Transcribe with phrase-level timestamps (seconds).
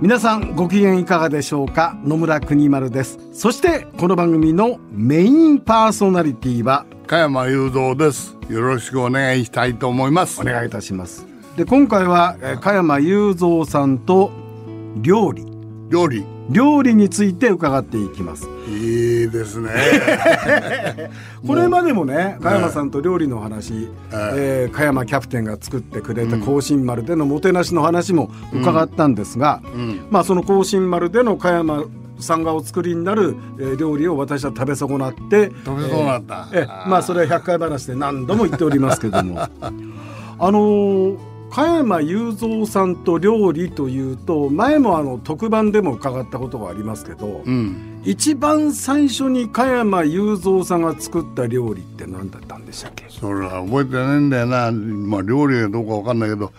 [0.00, 1.94] 皆さんご機嫌いかがでしょうか？
[2.02, 3.18] 野村国丸です。
[3.34, 8.34] そしてこの番組のメインパーソナリティは加山雄三です。
[8.48, 10.40] よろしくお願いしたいと思います。
[10.40, 11.26] お願いいたします。
[11.54, 14.32] で今回はえ加山雄三さんと
[15.02, 15.44] 料理。
[15.90, 18.48] 料理料理について伺っていきます。
[18.68, 19.70] いいですね。
[21.46, 29.62] これまでもね加山さんと料理の話、えー加山キャプテンが作ってくれた甲信丸でのもてなしの話も伺ったんですが、
[30.10, 31.84] まあその甲信丸での加山
[32.18, 39.38] さんがお作りになる、えー料理を私は食べ損なって食べそうなった、えーまあそれは百回話で何度も言っておりますけども。
[40.42, 48.00] あのー加山雄三さんと料理というと前もあの特番でも伺ったことがありますけど、うん。
[48.04, 53.06] 一番最初に加山雄三さんが作った料理って何だったんでしたっけ？
[53.08, 54.70] それは覚えてないんだよな。
[54.70, 56.52] まあ料理がどうかわかんないけど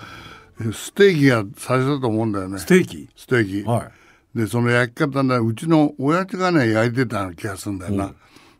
[0.74, 2.60] ステーキが最初だと思うんだよね。
[2.60, 3.10] ステーキ？
[3.16, 4.38] ステーキ、はい。
[4.38, 8.14] でその焼き方ねうちの親父がね焼いてたような気がするんだよな、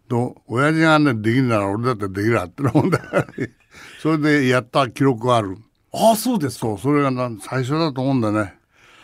[0.10, 3.26] と親父がねできるなら俺だってできるわって思うんだよ
[4.02, 5.58] それでやった記録がある
[5.94, 6.68] ああそうですか。
[6.68, 8.56] そうそれがな最初だと思うんだね。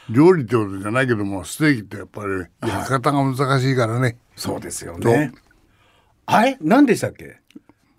[0.09, 5.33] 料理ってことじゃないけどもステーキってやっぱり焼き方が難しいからね、そうですよね。
[6.25, 6.57] あれ？
[6.61, 7.37] 何でしたっけ？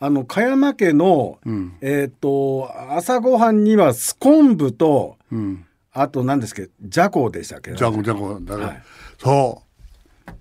[0.00, 1.38] あの加山家の、
[1.82, 5.64] えっ、と朝ごはんにはスコンブと、うん。
[5.92, 6.70] あと何ですっけ？
[6.80, 7.74] じゃこでしたっけ？
[7.74, 8.82] じゃこじゃこだから、はい。
[9.18, 9.62] そ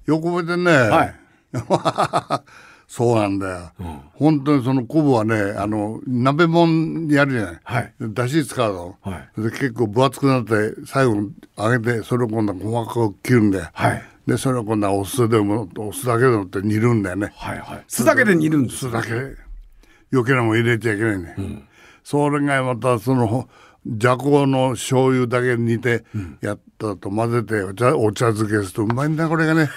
[0.08, 0.11] う。
[0.11, 1.16] よく覚えてんね、はい
[2.88, 3.71] そうなんだよ、
[4.13, 7.93] 本当にその昆布はねあの鍋もんやるじゃない、はい。
[7.99, 9.42] だし使うの、はい。
[9.42, 14.03] で結構分厚くなって最後揚げてそれを今度は細かく切るんだよ、はい。
[14.26, 17.33] でそれを今度はお酢でもお酢だけでもって煮るんだよね。
[17.36, 17.83] はいはい。
[17.87, 19.09] 酢だけで煮るんです酢だけ。
[20.14, 21.36] 余計なもん入れちゃいけないね、
[22.02, 23.49] それがまたその
[23.89, 26.03] じゃこの醤油だけ煮て
[26.42, 29.70] やったと混ぜてお茶お茶漬けするとうまいんだこれがね。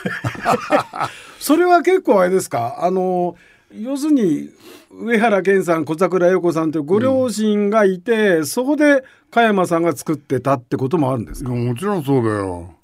[1.38, 2.76] それは結構あれですか？
[2.80, 3.36] あの
[3.72, 4.50] 要するに
[4.90, 11.50] 上原健さん小桜洋子さんというご両親がいて、そこで加山さんが作ってたってこともあるんですか？
[11.50, 12.74] もちろんそうだよ。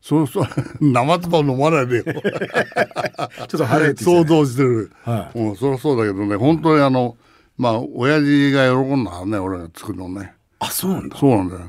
[0.00, 0.44] そうそう
[0.80, 2.04] 生唾飲まないでよ。
[2.08, 7.18] ちょっと腹減って想像してる、はうん、そりゃそうだけどね本当にあの
[7.58, 10.32] まあ親父が喜んだね俺が作るのね
[10.62, 11.16] あそうなんだ。
[11.16, 11.60] そうなんだよ。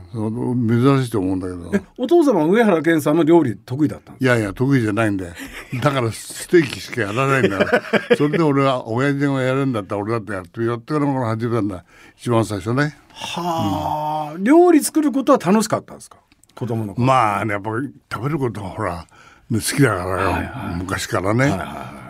[0.94, 1.86] 珍しいと思うんだけど。
[1.98, 5.34] お父様は上原健さんも料理得意だったいやいや得意じゃないんだよ。
[5.82, 7.68] だからステーキしかやらないんだよ。
[8.18, 11.86] それで俺は親父がやるんだったら俺だってやってやってからこの始めたんだ。
[12.18, 12.98] 一番最初ね。
[13.14, 16.18] はあ、料理作ることは楽しかったんですか？
[16.54, 17.06] 子供の頃。
[17.08, 19.06] まあねやっぱり食べることがほら、
[19.50, 20.42] ね、好きだから
[20.72, 21.46] よ、昔からね、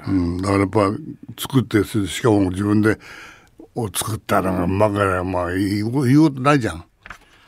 [0.08, 0.92] うん、だからやっぱ
[1.38, 2.98] 作ってしかも自分で
[3.76, 6.02] を作ったらうまかりゃまあ言うこ
[6.32, 6.86] とないじゃん。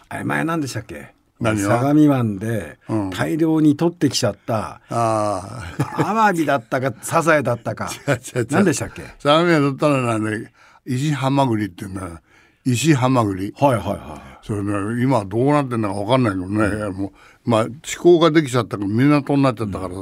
[0.09, 1.13] あれ前何でしたっけ？
[1.41, 2.77] 相模湾で
[3.11, 7.89] 大量に取ってきちゃった、あアワビだったかサザエだったか。
[8.49, 9.03] 何でしたっけ？
[9.19, 10.53] 相模屋だったらね
[10.85, 12.19] 石ハマグリっていうんだよ
[12.65, 17.07] 石ハマグリはいはいはそれね今どうなってんのか分かんないけどね、も
[17.45, 20.01] うまあ思考ができちゃったから港になっちゃったからさ、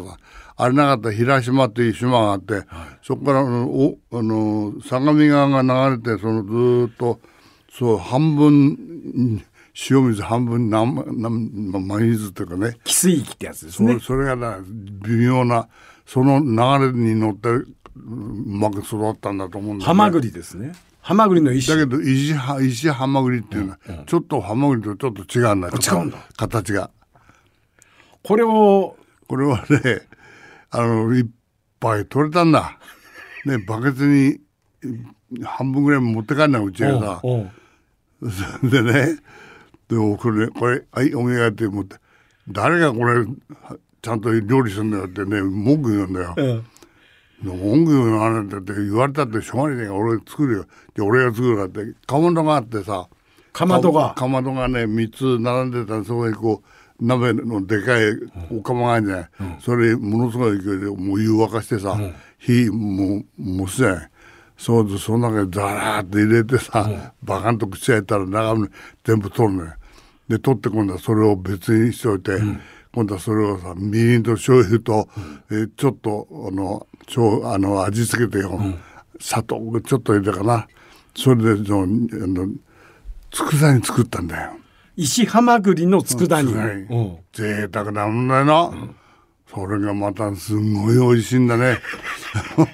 [0.62, 2.62] あれなかったら平島っていう島があって、
[3.02, 7.20] そこからあのおあの相模川が流れてそのずーっと
[7.74, 9.46] そう半分うん
[9.90, 12.68] 塩水半分生生真水っていうかね。
[12.68, 14.60] い汽水域ってやつですそれねそれがな
[15.04, 15.68] 微妙な
[16.06, 20.74] その流れに乗ってうまく育ったんだと思うんだよねハマグリですね。
[21.00, 25.74] ハマグリの一種だけど石は石ハマグリっていうのは、ちょっとハマグリとちょっと違うんだよ。
[25.74, 26.20] 違うんだ。
[26.38, 26.92] 形が。
[28.22, 28.96] これを
[29.28, 30.08] これはね
[30.72, 31.26] あのいっ
[31.80, 32.78] ぱい取れたんだ。
[33.46, 34.40] ねバケツに
[34.84, 37.22] い半分ぐらい持って帰んないうちがさ。
[38.64, 39.18] でね
[39.88, 41.98] でもこれこれはいお願いって思って。
[42.48, 43.26] 誰がこれ
[44.02, 46.34] ちゃんと料理するんだよってね文句言うんだよ。
[46.38, 46.66] うん。
[47.44, 50.66] 文句言うのあれだって言われたってしょうがないから俺作るよ。
[50.96, 51.94] で俺が作るからって。
[52.08, 53.08] かまどがあってさ。
[53.52, 54.14] かまどが。
[54.16, 55.98] かまどがね3つ並んでた。
[55.98, 56.68] らそこにこう
[57.02, 58.14] 鍋のでかい
[58.52, 62.00] お釜があるじゃない、それものすごい勢いでもう湯沸かしてさ、
[62.38, 64.10] 火もうもうすじゃない
[64.58, 68.70] そうでその中にザラーって入れてさ、バカンと口開いたら中身
[69.04, 69.74] 全部取るのよ。
[70.28, 72.40] で取って今度はそれを別にしておいて、
[72.94, 75.10] 今度はそれをさみりんと醤油と、
[75.50, 78.60] えーちょっとあのちょあの味付けてよ、
[79.20, 80.68] 砂糖をちょっと入れたかな。
[81.16, 81.86] それでそのあ
[82.28, 82.48] の
[83.32, 84.52] 佃煮作ったんだよ
[84.96, 86.54] 石ハマグリの佃煮。
[86.54, 86.70] はい。
[86.70, 86.96] う。
[86.96, 88.72] ん贅沢なんだよな、
[89.48, 91.80] それがまたすごい美味しいんだね。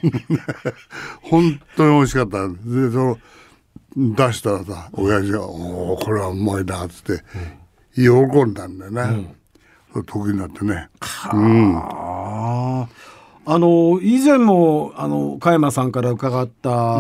[1.22, 2.48] 本当に美味しかった。
[2.48, 2.56] で
[2.92, 3.18] その
[3.96, 7.24] 出したらさ親父が「おおこれはうまいな」っつって
[7.96, 8.10] 喜
[8.44, 9.36] んだんだよね、
[9.92, 10.90] それ得意になってね。
[11.02, 11.34] あ
[13.48, 17.00] ああの以前もあの加山さんから伺った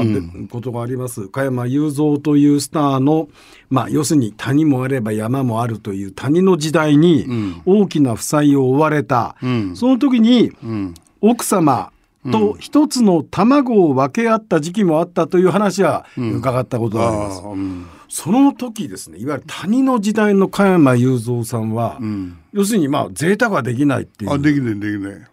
[0.49, 3.27] ことがあります、加山雄三というスターの、
[3.69, 7.25] まあ、要するに谷もあれば山もあるという谷の時代に
[7.65, 9.35] 大きな負債を負われた、
[9.75, 10.93] その時にうん。
[11.21, 11.91] 奥様
[12.31, 17.41] と一つの卵を分け合った時期もあったという話は伺ったことがあります。
[17.43, 17.87] ああうん。
[18.09, 22.37] その時ですねいわゆる谷の時代の加山雄三さんは、ん。
[22.53, 24.31] 要するにまあ贅沢はできないっていう。
[24.31, 25.27] あできねえできね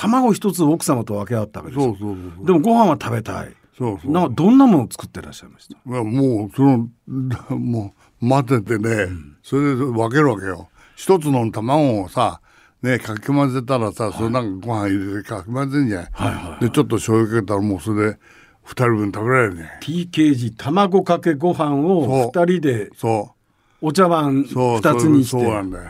[0.00, 3.54] 卵一つ奥様と分け合ったわけですそうそうそうでもご飯は食べたい。
[3.76, 4.12] そうそう。
[4.12, 5.74] なんかどんなものを作ってらっしゃいました？
[5.90, 6.88] いやもうその
[7.58, 9.08] もう待っててね、
[9.42, 10.68] それで分けるわけよ。
[10.96, 12.40] 一つの卵をさ
[12.82, 18.18] ねかき混ぜたらさ、それなんかご飯入れてかき混ぜんじゃない,、でちょっと醤油かけたらもうそれで
[18.64, 19.70] 二人分食べられるね。
[19.82, 23.34] TKG 卵かけご飯を二人でそ
[23.80, 25.30] お茶碗二つにして。
[25.30, 25.84] そうなんだよ、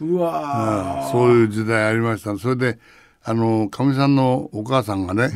[0.00, 1.12] うわー。
[1.12, 2.36] そういう時代ありました。
[2.38, 2.78] それで
[3.24, 5.30] あのかみさんのお母さんがね、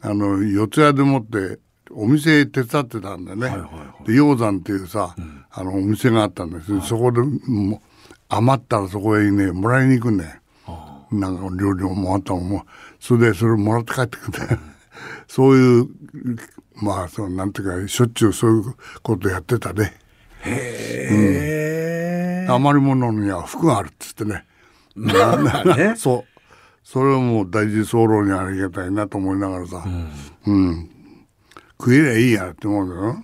[0.00, 1.58] あの四谷でもって
[1.90, 3.50] お店手伝ってたんだよね、
[4.04, 5.14] で鷹山っていうさ、
[5.50, 7.20] あのお店があったんです、そこで
[8.28, 10.30] 余ったらそこへねもらいに行くんだよ
[11.10, 12.66] なんか料理をもらったのも
[13.00, 14.60] それでそれもらって帰ってくるんだよ
[15.26, 15.88] そういう
[16.74, 19.94] まあそのなんていうかしょっちゅうそういうことやってたね。
[20.42, 24.44] へー余り物には服があるっつってね。
[24.94, 25.94] まあね。
[25.96, 26.37] そう。
[26.90, 29.84] それはもう大事候にありがたいなと思いながらさ、
[30.46, 30.90] うん。
[31.78, 33.16] 食えりゃいいやって思うよ。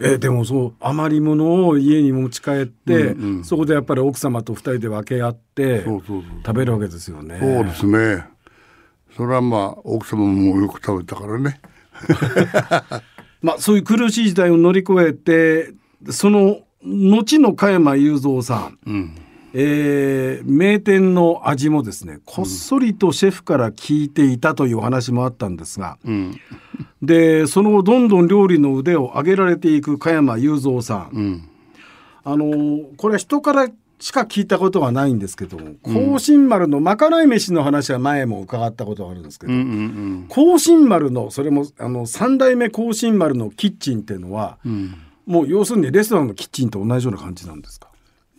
[0.00, 3.14] えーでもそう余り物を家に持ち帰って、
[3.44, 6.40] そこでやっぱり奥様と二人で分け合ってそうそうそう。
[6.44, 7.38] 食べるわけですよね。
[7.40, 8.24] そうですね。
[9.16, 11.60] それはまあ奥様もよく食べたからね。
[13.40, 15.72] まあそういう苦しい時代を乗り越えて
[16.10, 19.14] その後の加山雄三さん、うん。
[19.54, 26.40] えー名店の味もですねこっそりとシェフから聞いていたというお話もあったんですが、うん。
[27.02, 31.48] でその後どんどん料理の腕を上げられていく加山雄三さん、うん。
[32.24, 33.68] あのーこれは人から
[34.00, 39.60] しか聞いたことがないんですけども甲信丸のまかない飯の話は前も伺ったことがあるんですけど、うん。
[39.60, 40.26] うん。
[40.28, 44.94] 甲信丸のそれもあの三代目甲信丸のキッチンっていうのは、うん。
[45.26, 47.88] もう要するにレストランのキッチンと同じような感じなんですか？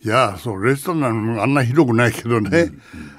[0.02, 2.70] いやそうレストランあんな広くないけどね、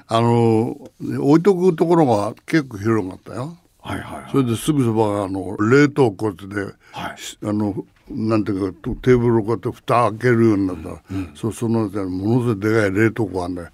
[0.08, 3.56] あの置いとくところが結構広かったよ。
[3.78, 7.18] はいはいそれですぐそばがあの冷凍庫で、はい。
[7.20, 10.88] しあのなんていうかテーブルをこうやって蓋開けるようになった。
[10.90, 10.96] ら、
[11.34, 13.68] そそのものすごいでかい冷凍庫があるんだよ、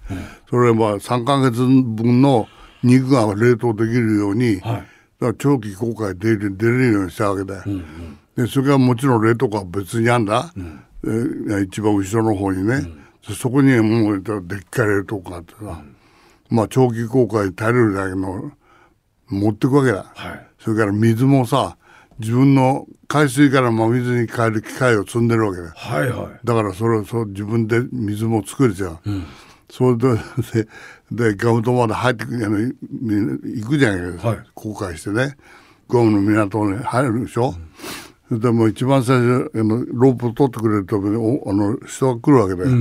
[0.49, 2.47] それはまあ3か月分の
[2.83, 4.61] 肉が冷凍できるように、はい。
[4.61, 4.85] だか
[5.19, 7.63] ら長期公開出れるようにしたわけだよ、
[8.35, 10.53] でそれからもちろん冷凍庫は別にあんだ、
[11.05, 12.81] え一番後ろの方にね、
[13.21, 15.83] そこにもうでっかい冷凍庫があってさ、
[16.49, 18.51] まあ長期公開耐えれるだけの
[19.27, 20.47] 持ってくわけだ、はい。
[20.59, 21.77] それから水もさ
[22.19, 25.73] 自分の海水から真水に変える機械を積んでるわけだよ。
[25.75, 26.39] はいはい。
[26.43, 28.99] だからそれをそう自分で水も作れちゃう、
[29.69, 30.15] それで
[31.11, 32.73] ででガム島まで入ってくあのみ
[33.61, 34.39] 行くじゃないか、はい。
[34.53, 35.37] 航海してね。
[35.87, 37.63] ゴムの港に入るでしょ、それ
[38.31, 42.77] でもう一番最初あのロープを取ってくれるとおあの人が来るわけだよ、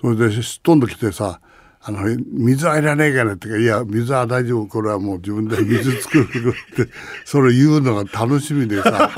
[0.00, 1.40] それですっ飛んできてさ
[1.88, 2.00] あの
[2.32, 6.92] 水はいらねえからってからいや水は大丈夫これはもう自分で水作るって
[7.24, 9.08] それ言うのが楽しみでさ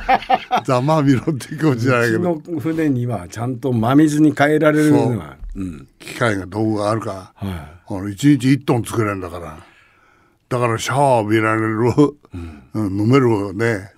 [0.66, 2.40] ざまあみろって気持ちじゃないうけど。
[2.42, 5.64] ちの船にはちゃんと真水に変えられるのがう。
[5.64, 5.88] ん。
[5.98, 9.58] 機械が道具があるから、はあの1日1トン作れるんだから
[10.50, 11.78] だからシャワーを浴びられる、
[12.74, 13.00] うん。
[13.00, 13.92] 飲めるよね、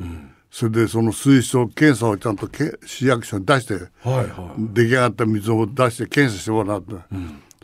[0.54, 4.26] それでその水質検査をちゃんとけ市役所に出していはい。
[4.26, 6.94] は出来上がった水を出して検査してもらって、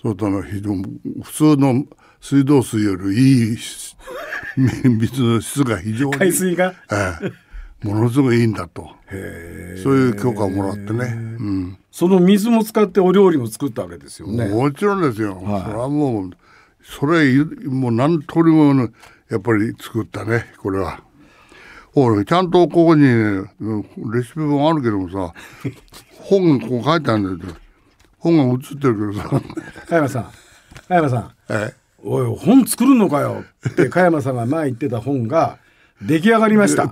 [0.03, 1.85] そうとあの非常に普通の
[2.19, 3.15] 水道水より
[3.51, 3.95] いいし
[4.57, 6.75] 水の質が非常にい海水が？
[6.91, 7.27] え
[7.85, 8.91] えものすごいいいんだと。
[9.11, 9.15] そ
[9.93, 14.49] ういう許可をもらってね、うん、その水も使ってお料理も作ったわけですよね。
[14.49, 15.63] もちろんですよ、はい。
[15.63, 16.31] それはもう
[16.83, 18.89] それもう何通りもの
[19.29, 21.03] やっぱり作ったねこれは。
[22.05, 25.35] 俺ちゃんとここに、レシピ本あるけどもさ
[26.23, 27.55] 本がこう書いてあるんだよ。
[28.19, 29.43] 本が写ってるけどさ。
[29.89, 30.31] 加山さん。
[30.89, 31.33] 加山さん。
[31.51, 31.75] え？
[32.05, 33.45] おい本作るのかよ。
[33.69, 35.59] って加山さんが前言ってた本が
[36.03, 36.91] 出来上がりました。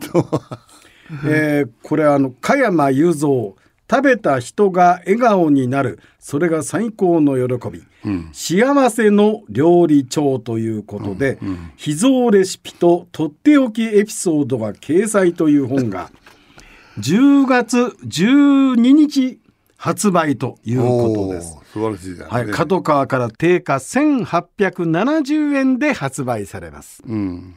[1.25, 3.55] えーこれあの加山雄三
[3.89, 7.85] 食べた人が笑顔になるそれが最高の喜び、
[8.33, 11.39] 幸せの料理帳ということで、
[11.77, 16.11] 秘蔵レシピととっておきエピソードが掲載という本が
[16.99, 19.39] 10月12日
[19.77, 21.57] 発売ということです。
[21.73, 27.03] 素晴らしいじゃん、はい、ね角川から定価1870円で発売されます。
[27.07, 27.55] うん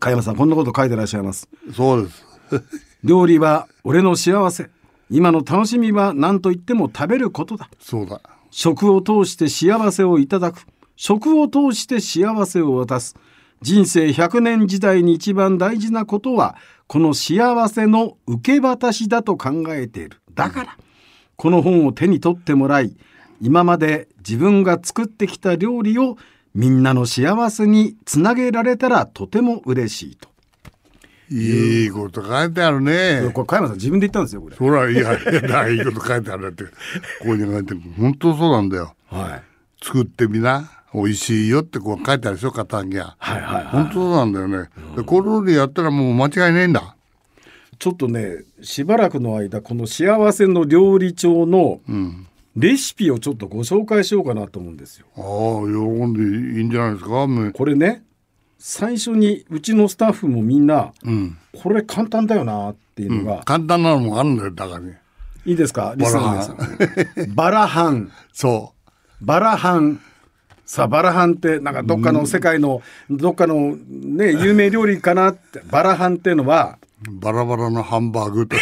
[0.00, 1.48] 加山さん、こんなこと書いてらっしゃいます。
[1.74, 2.24] そうです
[3.04, 4.68] 料理は俺の幸せ。
[5.12, 7.68] 今の楽しみは何と言っても食べることだ。
[7.78, 10.66] そうだ食を通して幸せをいただく。
[10.96, 13.14] 食を通して幸せを渡す。
[13.60, 20.22] 人生100年時代に一番大事なことは、この幸せの受け渡しだと考えている。
[20.34, 20.78] だから、
[21.36, 22.96] この本を手に取ってもらい、
[23.40, 26.16] 今まで自分が作ってきた料理を
[26.54, 30.31] みんなの幸せにつなげられたらとても嬉しいと。
[31.32, 34.56] いいこと書いてあるねこれ加山さん自分で言ったんですよ、これ。
[34.56, 36.70] そらいやいやだいいこと書いてあるってこ
[37.24, 39.84] こに書いてる本当そうなんだよはい。
[39.84, 43.64] 作ってみな美味しいよってこう書いてあるでしょ型にははいはいはい。
[43.66, 46.94] 本当そうなんだよね、でこれでやったらもう間違いないんだ
[47.78, 51.80] ちょっとねしばらくの間この幸せの料理帳の
[52.54, 55.06] レシピをちょっとご紹介しようかなと思うんですよ。
[55.16, 55.22] ああ
[55.66, 58.04] 喜んでいいんじゃないですかこれね
[58.64, 61.36] 最初にうちのスタッフもみんな、うん。
[61.60, 65.00] これ簡単だよなっていうのが、簡単なのもあるんだよだからね。
[65.44, 65.94] いいですか？
[65.96, 68.12] リスナーバラハン。
[68.32, 68.72] そ
[69.20, 70.00] バラハン。
[70.64, 75.60] さあバラハンってなんかどっかの世界のどっかのね有名料理かなって。
[75.68, 76.78] バラハンっていうのは
[77.08, 78.56] うバラバラのハンバーグと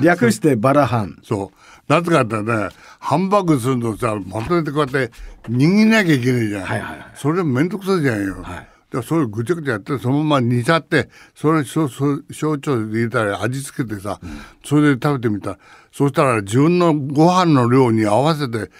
[0.00, 1.18] 略してバラハン。
[1.24, 2.68] そうなぜかってね。
[3.00, 5.12] ハンバーグするのさまとめてこうやって
[5.48, 7.10] 握んなきゃいけないじゃん、はいはいはい。
[7.14, 8.68] それめんどくさいじゃんよ、はい。
[8.90, 11.94] でそれぐちゃぐちゃやってそのまま煮ちゃってそれしょし
[12.30, 14.20] 焼酎入れたら味付けてさ、
[14.64, 15.58] それで食べてみた。
[15.92, 18.70] そしたら自分のご飯の量に合わせて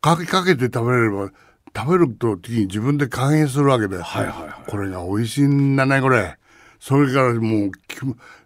[0.00, 1.30] かけかけて食べれれば
[1.76, 4.70] 食べる時に自分で加減するわけで、はいはいはい。
[4.70, 6.36] これが美味しいんだねこれ。
[6.80, 7.98] それからもうき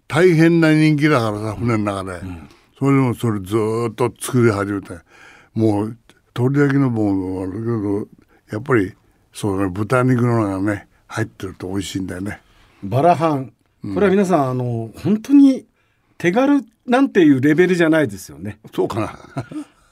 [0.09, 2.21] 大変な人気だからさ船の中で、
[2.83, 4.99] それでもそれずーっと作り始めて
[5.55, 5.97] もう
[6.35, 7.59] 鳥焼きの棒もあるけ
[8.51, 8.93] どやっぱり
[9.33, 12.41] そうだね豚肉のがね入ってると美味しいんだよね。
[12.83, 13.53] バラハン。
[13.95, 15.65] これは皆さん、あの本当に
[16.19, 18.59] 手軽なんていうレベルじゃないですよね。
[18.75, 19.17] そうかな。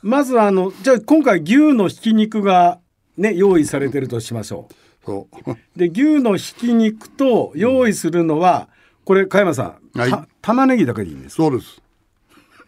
[0.02, 2.80] まずあのじゃあ今回牛のひき肉が
[3.16, 4.68] ね用意されてるとしましょ
[5.06, 5.50] そう。
[5.52, 5.56] う。
[5.76, 8.68] で牛のひき肉と用意するのは、
[9.04, 10.10] これ加山さん、はい。
[10.10, 11.36] た玉ねぎだけでいいんです。
[11.36, 11.80] そうです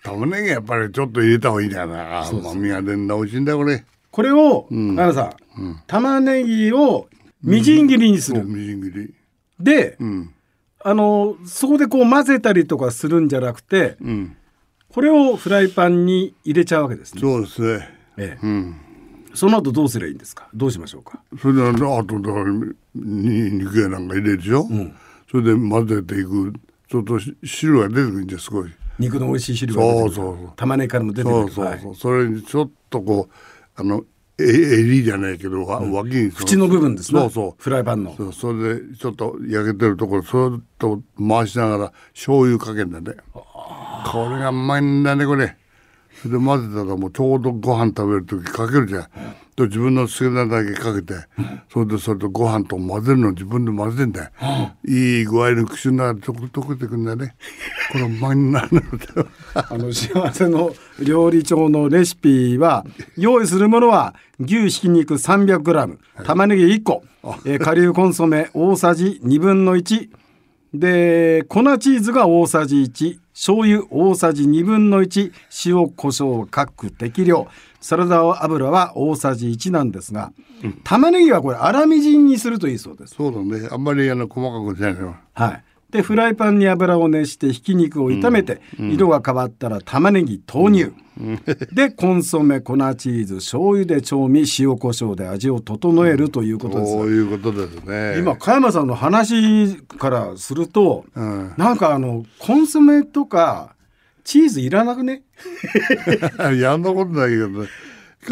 [0.04, 3.84] 玉ねぎやっぱりちょっと入れた方がいいんだよな甘みが出んだ美味しいんだよこれ。
[4.10, 7.08] これを、加山さん、玉ねぎを
[7.42, 8.40] みじん切りにする。
[8.40, 9.14] そうみじん切り。
[9.58, 10.34] で、うん。
[10.84, 14.36] あのそこでこう混ぜたりとかするんじゃなくて、うん。
[14.92, 17.20] これをフライパンに入れちゃうわけですね。
[17.20, 17.88] そうですね。
[18.18, 18.46] ええ。
[18.46, 18.76] うん。
[19.34, 20.48] その後どうすればいいんですか？
[20.52, 21.22] どうしましょうか？
[21.40, 22.30] それであとだ
[22.94, 24.66] に肉やなんか入れるでしょ、
[25.30, 26.52] それで混ぜていく。
[26.90, 28.70] ちょっとし汁が出てくるんですごい
[29.02, 30.52] 肉の美味しい汁がそうそうそう。
[30.56, 31.80] 玉ねぎからも出てそうそうそう、はい。
[31.96, 34.04] それにちょっとこうあの
[34.38, 37.54] え襟じゃないけど、わ脇にそ縁の部分ですねそうそう。
[37.58, 38.14] フライパンの。
[38.16, 45.56] そうそれでちょっと焼けてるところそっと回しながら醤油かけんだねこれがうまいんだねこれ
[46.22, 49.02] それで混ぜたらもうちょうどご飯食べる時かけるじゃん、
[49.56, 51.14] と自分の好きなだけかけて、
[51.72, 54.30] それでそれとご飯と混ぜるの自分で混ぜてんだよ、
[54.86, 57.34] いい具合に口の中で溶け溶けてくんだね。
[57.90, 58.80] これうまいんだね
[59.52, 62.86] あの幸せの料理長のレシピは
[63.16, 67.02] 用意するものは牛ひき肉 300g 玉ねぎ1個、
[67.44, 70.08] えー顆粒コンソメ大さじ1分の1
[70.72, 75.32] で粉チーズが大さじ1醤油大さじ1分の1
[75.66, 77.48] 塩コショウ各適量
[77.80, 80.32] サラダ油は大さじ1なんですが、
[80.84, 83.14] 玉ねぎはこれ粗みじんにするといいそうです。
[83.16, 85.64] そうだねあんまりあの細かくしないのよはい。
[85.92, 90.94] でフライパンに油を熱してひき肉を炒めて、色が変わったら玉ねぎ投入、
[91.70, 98.18] でコンソメ粉チーズ醤油で調味塩コショウで味を整えるということです、そういうことですね。
[98.18, 101.52] 今加山さんの話からすると、うん。
[101.58, 103.74] なんかあのコンソメとか
[104.24, 105.22] チーズいらなくね？
[106.58, 107.68] やんなことないけどね。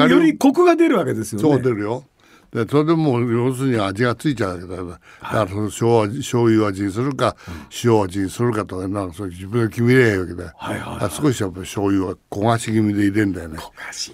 [0.08, 1.48] よりコクが出るわけですよね。
[1.48, 2.04] そう出るよ
[2.52, 5.00] でそれでもう要するに味がついちゃうわけだから、だか
[5.45, 7.37] らその醤油醤油味にするか、
[7.85, 11.11] 塩味にするかとかなんかそれ自分で決めりゃいいわけだよ、はいはいはい。
[11.11, 13.59] 少しやっぱり醤油は焦がし気味で入れるんだよね。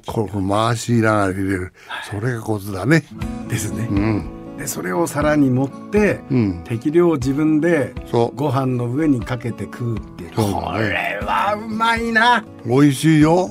[0.07, 1.73] これ回しながら入れる、
[2.11, 3.05] それがコツだね。
[3.49, 4.57] ですね、うん。
[4.59, 6.65] でそれを皿に盛って、うん。
[6.65, 7.95] 適量自分で
[8.35, 10.33] ご飯の上にかけて食うっていう。
[10.33, 10.43] こ
[10.79, 12.45] れはうまいな。
[12.67, 13.51] 美味しいよ。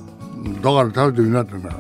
[0.62, 1.76] だから食べてみなってんだよ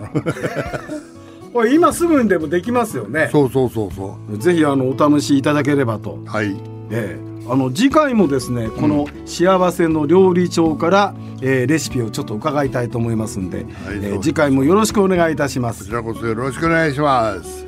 [1.56, 3.30] これ今すぐにでもできますよね。
[3.32, 6.54] そうそうそうそぜひあのお試しいただければと、うはい。
[6.92, 7.50] ええ。
[7.50, 15.86] あの次回もですねこの幸せの料理長から、えーレシピをちょっと伺いたいと思いますんで、はいえー次回もよろしくお願いいたします。
[15.86, 17.66] こちらこそよろしくお願いします。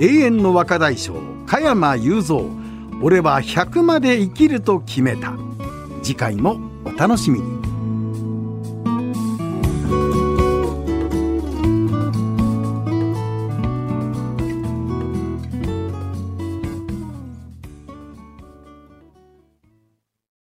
[0.00, 1.12] 永遠の若大将
[1.44, 2.98] 加山雄三。
[3.02, 5.34] 俺は100まで生きると決めた。
[6.02, 6.56] 次回も
[6.86, 7.57] お楽しみに